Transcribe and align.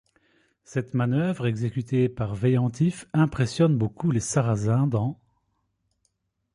Cette 0.63 0.95
manœuvre 0.95 1.45
exécutée 1.45 2.09
par 2.09 2.33
Veillantif 2.33 3.05
impressionne 3.13 3.77
beaucoup 3.77 4.09
les 4.09 4.19
Sarrasins 4.19 4.87
dans'. 4.87 5.19